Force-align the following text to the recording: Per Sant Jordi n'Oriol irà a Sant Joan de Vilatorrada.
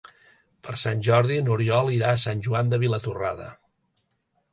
Per 0.67 0.73
Sant 0.83 1.03
Jordi 1.07 1.37
n'Oriol 1.49 1.91
irà 1.97 2.09
a 2.13 2.21
Sant 2.23 2.41
Joan 2.47 2.73
de 2.73 2.81
Vilatorrada. 2.85 3.51